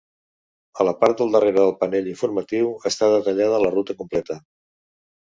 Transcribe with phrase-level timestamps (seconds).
[0.77, 4.39] A la part del darrere del panell informatiu està detallada la ruta completa.